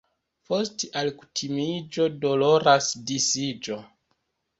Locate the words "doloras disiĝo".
2.23-3.79